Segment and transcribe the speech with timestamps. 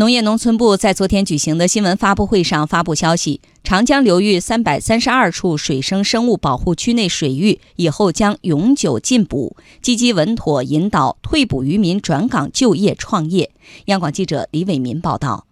[0.00, 13.50] 农业农村部在昨天举行的新闻发布会上发布消息，长江流域三百三十二处水生生物保护区内水域以后将永久禁捕，积极稳妥引导退捕渔民转岗就业创业。
[13.88, 15.49] 央广记者李伟民报道。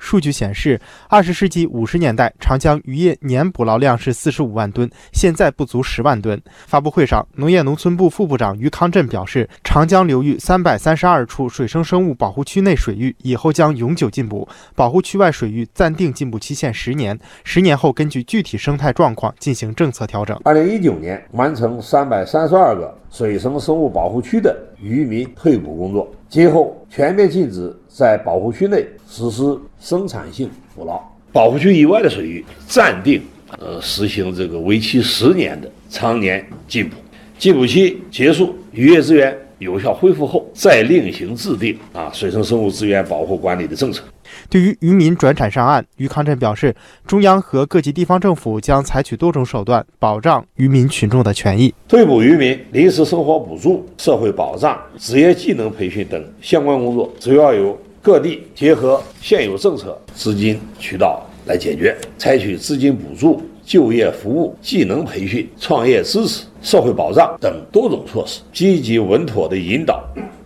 [0.00, 6.42] 数据显示，二十世纪五十年代，长江渔业年捕捞量是四十五万吨，现在不足十万吨。
[6.66, 20.40] 发布会上，农业农村部副部长于康震表示，长江流域三百三十二处水生生物保护区内水域以后将永久禁捕，保护区外水域暂定禁捕期限十年，十年后根据具体生态状况进行政策调整。
[20.44, 26.10] 二零一九年完成三百三十二个水生生物保护区的渔民退捕工作。
[26.28, 31.00] 今后全面禁止在保护区内实施生产性捕捞，
[31.32, 33.20] 保护区以外的水域暂定
[33.58, 36.96] 呃实行这个为期十年的常年禁捕，
[37.38, 44.02] 禁捕期结束，渔业资源有效恢复后，再另行制定啊水生生物资源保护管理的政策。
[44.48, 46.74] 对于渔民转产上岸，于康震表示，
[47.06, 51.74] 中央和各级地方政府将采取多种手段保障渔民群众的权益。
[51.86, 70.02] 退捕渔民临时生活补助、社会保障、职业技能培训等相关工作，主要由各地结合现有政策、资金渠道来解决，采取资金补助、就业服务、技能培训、创业支持、社会保障等多种措施，积极稳妥地引导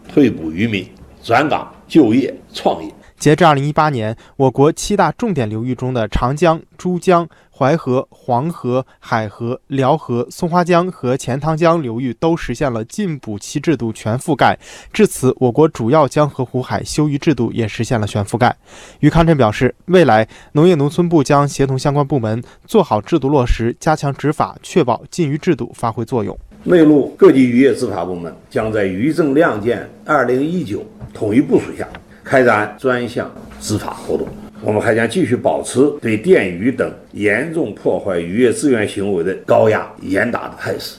[0.06, 0.86] 退捕渔民
[1.22, 2.92] 转岗就业创业。
[3.24, 14.58] 截至二零一八年，我国七大重点流域中的长江、珠江、淮河、黄河、海河、辽河、松花江和钱塘江流域都实现了禁捕期制度全覆盖。
[14.92, 18.54] 至此，我国主要江河湖海休渔制度也实现了全覆盖。
[19.00, 26.38] 于康震表示，未来农业农村部将协同相关部门做好制度落实，加强执法，确保禁渔制度发挥作用。
[26.64, 31.88] 内陆各级渔业执法部门将在渔政亮剑二零一九统一部署下。
[32.24, 33.30] 开展专项
[33.60, 34.26] 执法活动，
[34.62, 40.96] 我们还将继续保持对电鱼等严重破坏渔业资源行为的高压严打的态势。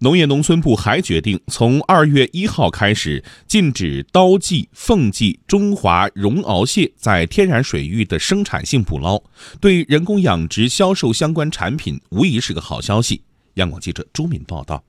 [0.00, 9.20] 农业农村部还决定，从二月一号开始，禁止刀鲫、凤鲫、中华绒螯蟹在天然水域的生产性捕捞，
[9.60, 13.22] 对人工养殖销售相关产品无疑是个好消息。
[13.54, 14.82] 央广记者朱敏报道。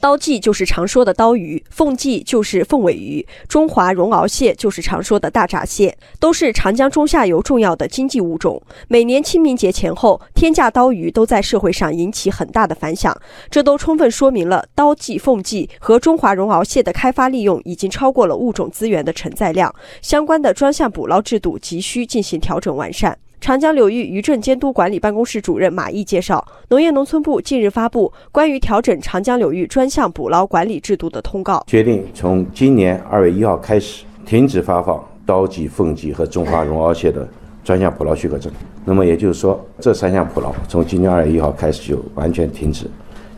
[0.00, 8.60] 刀鲫就是常说的刀鱼，凤鲫就是凤尾鱼，中华绒螯蟹就是常说的大闸蟹，都是长江中下游重要的经济物种。
[8.86, 13.18] 每年清明节前后，天价刀鱼都在社会上引起很大的反响，
[13.50, 23.16] 这都充分说明了刀鲫、凤鲫和中华绒螯蟹的开发利用已经超过了物种资源的承载量，相关的专项捕捞制度急需进行调整完善。
[23.44, 37.28] 长江流域渔政监督管理办公室主任马毅介绍，农业农村部近日发布关于调整长江流域专项捕捞管理制度的通告，决定从今年二月一号开始停止发放刀鲫、凤鲫和中华绒螯蟹的
[37.62, 38.50] 专项捕捞许可证。
[38.82, 42.86] 那么也就是说，这三项捕捞从今年二月一号开始就完全停止，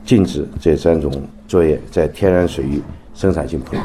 [0.04, 1.10] 禁止这三种
[1.48, 2.80] 作业在天然水域
[3.12, 3.80] 生产性捕捞。